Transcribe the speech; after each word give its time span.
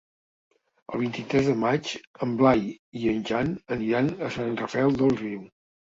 El 0.95 1.01
vint-i-tres 1.01 1.49
de 1.49 1.53
maig 1.63 1.91
en 2.27 2.33
Blai 2.39 2.65
i 3.03 3.05
en 3.15 3.23
Jan 3.33 3.53
aniran 3.77 4.13
a 4.29 4.31
Sant 4.39 4.57
Rafel 4.63 4.99
del 5.03 5.15
Riu. 5.21 5.45